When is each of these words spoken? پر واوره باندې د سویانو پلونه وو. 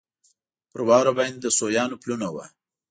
پر 0.71 0.81
واوره 0.87 1.11
باندې 1.17 1.37
د 1.41 1.47
سویانو 1.57 1.99
پلونه 2.01 2.27
وو. 2.33 2.45